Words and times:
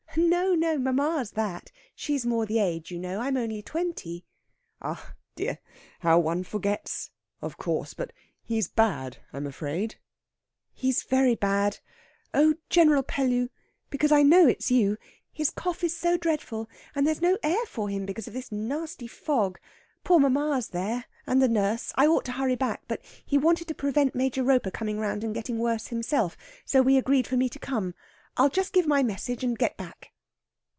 "No, 0.17 0.53
no; 0.55 0.77
mamma's 0.77 1.31
that! 1.31 1.71
She's 1.95 2.25
more 2.25 2.45
the 2.45 2.59
age, 2.59 2.91
you 2.91 2.99
know. 2.99 3.21
I'm 3.21 3.37
only 3.37 3.61
twenty." 3.61 4.25
"Ah 4.81 5.13
dear! 5.37 5.59
how 6.01 6.19
one 6.19 6.43
forgets! 6.43 7.11
Of 7.41 7.55
course, 7.55 7.93
but 7.93 8.11
he's 8.43 8.67
bad, 8.67 9.19
I'm 9.31 9.47
afraid." 9.47 9.95
"He's 10.73 11.01
very 11.03 11.35
bad. 11.35 11.79
Oh, 12.33 12.55
General 12.69 13.03
Pellew 13.03 13.49
because 13.89 14.11
I 14.11 14.21
know 14.21 14.47
it's 14.49 14.69
you 14.69 14.97
his 15.31 15.49
cough 15.49 15.81
is 15.81 15.95
so 15.97 16.17
dreadful, 16.17 16.69
and 16.93 17.07
there's 17.07 17.21
no 17.21 17.37
air 17.41 17.65
for 17.65 17.87
him 17.87 18.05
because 18.05 18.27
of 18.27 18.33
this 18.33 18.51
nasty 18.51 19.07
fog! 19.07 19.59
Poor 20.03 20.19
mamma's 20.19 20.69
there, 20.69 21.05
and 21.25 21.41
the 21.41 21.47
nurse. 21.47 21.93
I 21.95 22.05
ought 22.05 22.25
to 22.25 22.33
hurry 22.33 22.57
back; 22.57 22.81
but 22.85 23.01
he 23.25 23.37
wanted 23.37 23.69
to 23.69 23.73
prevent 23.75 24.13
Major 24.13 24.43
Roper 24.43 24.71
coming 24.71 24.99
round 24.99 25.23
and 25.23 25.33
getting 25.33 25.57
worse 25.57 25.87
himself; 25.87 26.35
so 26.65 26.81
we 26.81 26.97
agreed 26.97 27.27
for 27.27 27.37
me 27.37 27.47
to 27.47 27.59
come. 27.59 27.95
I'll 28.37 28.47
just 28.47 28.71
give 28.71 28.87
my 28.87 29.03
message 29.03 29.43
and 29.43 29.59
get 29.59 29.75
back." 29.75 30.13